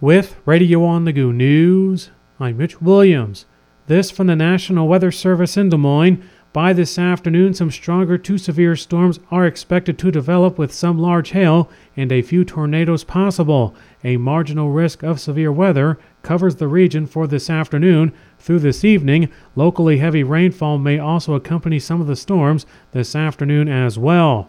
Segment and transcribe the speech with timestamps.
[0.00, 3.46] With Radio on the Go News, I'm Mitch Williams.
[3.88, 6.22] This from the National Weather Service in Des Moines.
[6.52, 11.30] By this afternoon, some stronger to severe storms are expected to develop with some large
[11.30, 13.74] hail and a few tornadoes possible.
[14.04, 18.12] A marginal risk of severe weather covers the region for this afternoon.
[18.38, 23.66] Through this evening, locally heavy rainfall may also accompany some of the storms this afternoon
[23.68, 24.48] as well.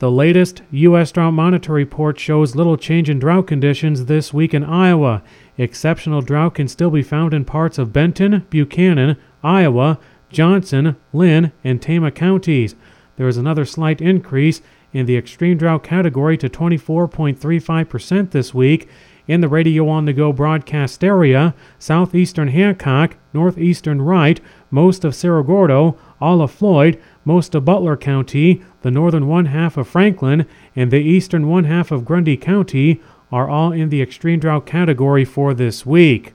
[0.00, 1.12] The latest U.S.
[1.12, 5.22] Drought Monitor report shows little change in drought conditions this week in Iowa.
[5.58, 9.98] Exceptional drought can still be found in parts of Benton, Buchanan, Iowa,
[10.30, 12.74] Johnson, Linn, and Tama counties.
[13.16, 14.62] There is another slight increase
[14.94, 18.88] in the extreme drought category to 24.35% this week.
[19.30, 24.40] In the radio on the go broadcast area, southeastern Hancock, northeastern Wright,
[24.72, 29.76] most of Cerro Gordo, all of Floyd, most of Butler County, the northern one half
[29.76, 34.40] of Franklin, and the eastern one half of Grundy County are all in the extreme
[34.40, 36.34] drought category for this week.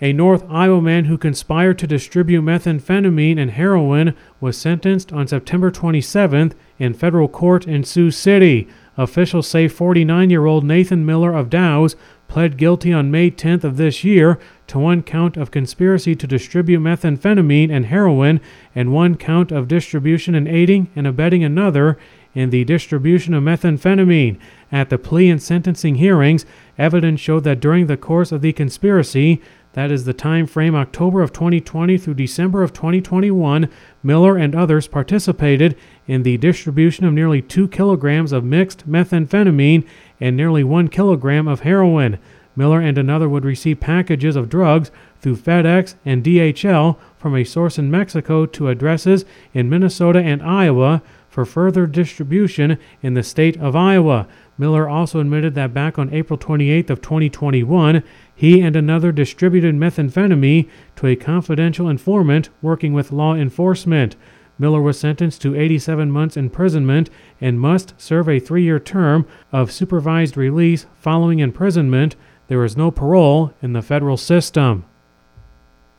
[0.00, 5.70] A North Iowa man who conspired to distribute methamphetamine and heroin was sentenced on September
[5.70, 8.66] 27th in federal court in Sioux City.
[8.96, 11.96] Officials say 49 year old Nathan Miller of Dows
[12.28, 16.80] pled guilty on May 10th of this year to one count of conspiracy to distribute
[16.80, 18.40] methamphetamine and heroin
[18.74, 21.98] and one count of distribution and aiding and abetting another
[22.34, 24.38] in the distribution of methamphetamine.
[24.70, 26.46] At the plea and sentencing hearings,
[26.78, 29.42] evidence showed that during the course of the conspiracy,
[29.74, 33.68] that is the time frame October of 2020 through December of 2021.
[34.02, 39.86] Miller and others participated in the distribution of nearly 2 kilograms of mixed methamphetamine
[40.20, 42.18] and nearly 1 kilogram of heroin.
[42.54, 47.78] Miller and another would receive packages of drugs through FedEx and DHL from a source
[47.78, 51.02] in Mexico to addresses in Minnesota and Iowa
[51.32, 54.28] for further distribution in the state of Iowa.
[54.58, 60.68] Miller also admitted that back on April 28th of 2021, he and another distributed methamphetamine
[60.96, 64.14] to a confidential informant working with law enforcement.
[64.58, 67.08] Miller was sentenced to 87 months imprisonment
[67.40, 72.14] and must serve a three year term of supervised release following imprisonment.
[72.48, 74.84] There is no parole in the federal system.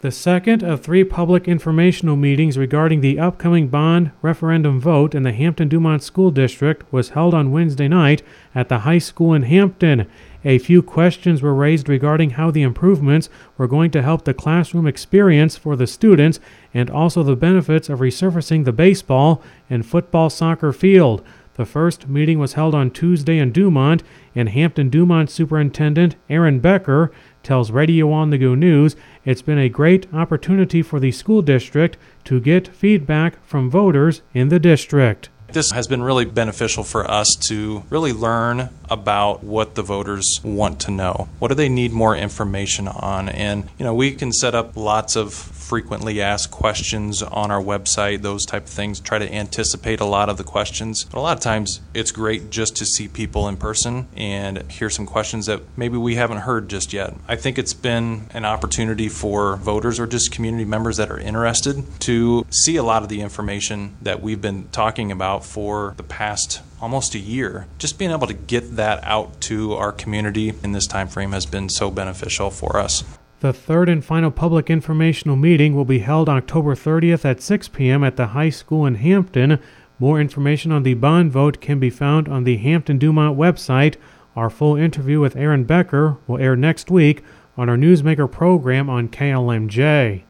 [0.03, 5.31] The second of three public informational meetings regarding the upcoming bond referendum vote in the
[5.31, 8.21] Hampton Dumont School District was held on Wednesday night
[8.53, 10.05] at the high school in Hampton.
[10.43, 14.87] A few questions were raised regarding how the improvements were going to help the classroom
[14.87, 16.41] experience for the students
[16.73, 21.23] and also the benefits of resurfacing the baseball and football soccer field.
[21.55, 24.01] The first meeting was held on Tuesday in Dumont,
[24.33, 27.11] and Hampton Dumont Superintendent Aaron Becker
[27.43, 31.95] tells Radio on the Go News it's been a great opportunity for the school district
[32.23, 35.29] to get feedback from voters in the district.
[35.49, 40.79] This has been really beneficial for us to really learn about what the voters want
[40.81, 41.29] to know.
[41.37, 43.29] What do they need more information on?
[43.29, 45.31] And, you know, we can set up lots of
[45.73, 50.29] frequently asked questions on our website, those type of things, try to anticipate a lot
[50.29, 51.03] of the questions.
[51.05, 54.91] But a lot of times it's great just to see people in person and hear
[54.91, 57.15] some questions that maybe we haven't heard just yet.
[57.27, 61.83] I think it's been an opportunity for voters or just community members that are interested
[62.01, 66.61] to see a lot of the information that we've been talking about for the past
[66.83, 67.65] almost a year.
[67.79, 71.47] Just being able to get that out to our community in this time frame has
[71.47, 73.03] been so beneficial for us.
[73.43, 78.01] The third and final public informational meeting will be held October 30th at 6 p.m.
[78.01, 79.59] at the high school in Hampton.
[79.99, 83.97] More information on the bond vote can be found on the Hampton Dumont website.
[84.37, 87.21] Our full interview with Aaron Becker will air next week
[87.57, 90.23] on our Newsmaker program on KLMJ.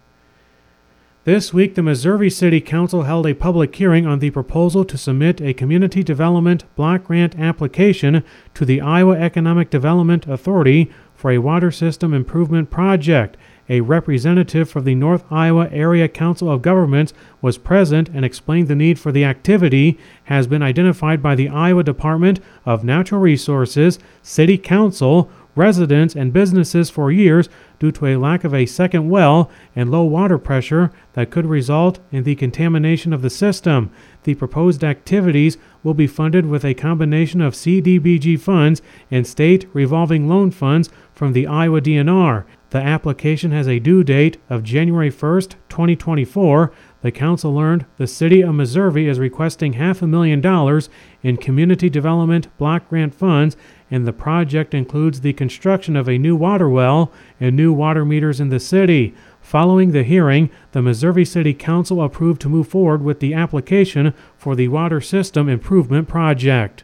[1.23, 5.39] This week, the Meservey City Council held a public hearing on the proposal to submit
[5.39, 8.23] a community development block grant application
[8.55, 10.91] to the Iowa Economic Development Authority
[11.23, 13.37] for a water system improvement project.
[13.69, 18.75] A representative from the North Iowa Area Council of Governments was present and explained the
[18.75, 24.57] need for the activity has been identified by the Iowa Department of Natural Resources, City
[24.57, 29.91] Council, residents, and businesses for years due to a lack of a second well and
[29.91, 33.91] low water pressure that could result in the contamination of the system.
[34.23, 40.27] The proposed activities will be funded with a combination of CDBG funds and state revolving
[40.27, 42.45] loan funds from the Iowa DNR.
[42.73, 46.71] The application has a due date of January 1st, 2024.
[47.03, 50.89] The council learned the city of Meservey is requesting half a million dollars
[51.21, 53.55] in community development block grant funds,
[53.93, 58.39] and the project includes the construction of a new water well and new water meters
[58.39, 59.13] in the city.
[59.39, 64.55] Following the hearing, the Meservey City Council approved to move forward with the application for
[64.55, 66.83] the water system improvement project.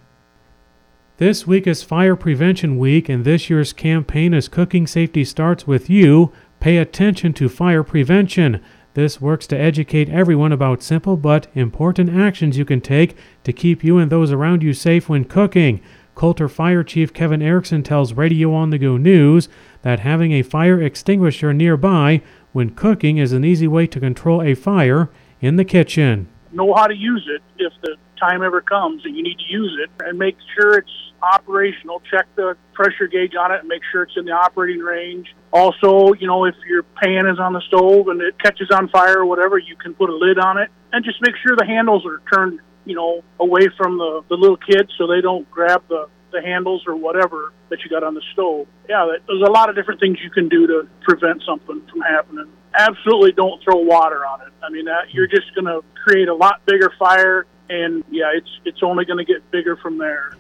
[1.18, 5.90] This week is Fire Prevention Week, and this year's campaign is Cooking Safety Starts With
[5.90, 6.32] You.
[6.60, 8.62] Pay attention to fire prevention.
[8.94, 13.16] This works to educate everyone about simple but important actions you can take
[13.46, 15.82] to keep you and those around you safe when cooking.
[16.20, 19.48] Coulter Fire Chief Kevin Erickson tells Radio on the Go News
[19.84, 22.22] that having a fire extinguisher nearby
[22.52, 26.28] when cooking is an easy way to control a fire in the kitchen.
[26.52, 29.80] Know how to use it if the time ever comes and you need to use
[29.82, 30.92] it and make sure it's
[31.24, 32.02] operational.
[32.12, 35.34] Check the pressure gauge on it and make sure it's in the operating range.
[35.54, 39.20] Also, you know, if your pan is on the stove and it catches on fire
[39.20, 42.06] or whatever, you can put a lid on it and just make sure the handles
[42.06, 46.10] are turned, you know, away from the, the little kids so they don't grab the,
[46.32, 48.68] the handles or whatever that you got on the stove.
[48.90, 52.52] Yeah, there's a lot of different things you can do to prevent something from happening.
[52.78, 54.54] Absolutely don't throw water on it.
[54.64, 58.50] I mean, that, you're just going to create a lot bigger fire and yeah, it's
[58.66, 60.34] it's only going to get bigger from there.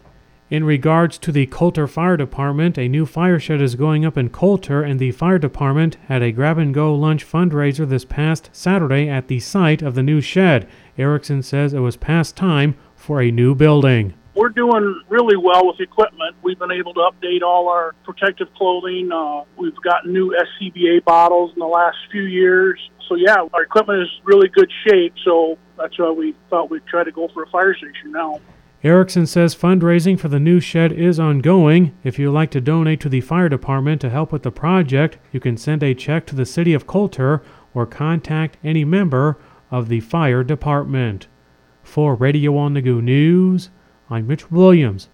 [0.50, 4.30] In regards to the Coulter Fire Department, a new fire shed is going up in
[4.30, 9.08] Coulter, and the fire department had a grab and go lunch fundraiser this past Saturday
[9.08, 10.68] at the site of the new shed.
[10.98, 14.16] Erickson says it was past time for a new building.
[14.34, 16.36] We're doing really well with equipment.
[16.42, 19.12] We've been able to update all our protective clothing.
[19.12, 22.80] Uh, we've got new SCBA bottles in the last few years.
[23.08, 25.14] So, yeah, our equipment is really good shape.
[25.24, 28.40] So, that's why we thought we'd try to go for a fire station now.
[28.82, 31.94] Erickson says fundraising for the new shed is ongoing.
[32.02, 35.42] If you'd like to donate to the fire department to help with the project, you
[35.42, 37.42] can send a check to the city of Coulter
[37.74, 39.38] or contact any member
[39.70, 41.28] of the fire department.
[41.84, 43.70] For Radio on the Go News,
[44.10, 45.10] I'm Mitch Williams.